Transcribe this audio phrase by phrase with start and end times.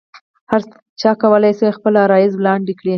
[0.51, 2.89] هرچا کولای شول خپل عرایض وړاندې کړي.